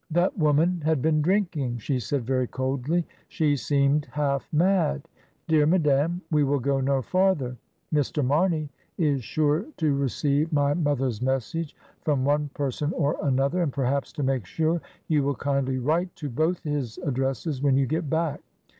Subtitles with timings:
[0.09, 5.07] "That woman had been drinking," she said very coldly; "she seemed half mad.
[5.47, 7.55] Dear madame, we will go no farther.
[7.93, 8.25] Mr.
[8.25, 14.11] Marney is sure to receive my mother's message from one person or another, and perhaps,
[14.13, 18.41] to make sure, you will kindly write to both his addresses when you get back.